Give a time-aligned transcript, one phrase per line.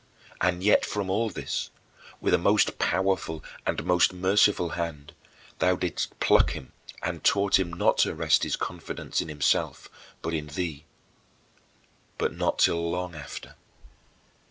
[0.41, 1.69] And yet from all this,
[2.19, 5.13] with a most powerful and most merciful hand,
[5.59, 6.71] thou didst pluck him
[7.03, 9.91] and taught him not to rest his confidence in himself
[10.23, 10.85] but in thee
[12.17, 13.53] but not till long after.